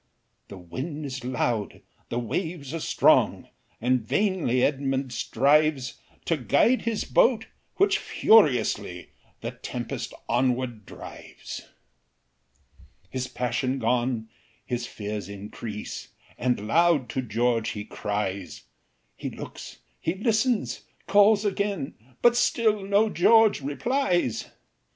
[0.47, 3.47] The wind is loud, the waves are strong,
[3.79, 9.11] And vainly Edmund strives To guide his boat, which furiously
[9.41, 11.69] The tempest onward drives.
[13.11, 14.29] His passion gone,
[14.65, 18.63] his fears increase, And loud to George he cries;
[19.15, 21.93] He looks he listens calls again,
[22.23, 24.49] But still no George replies.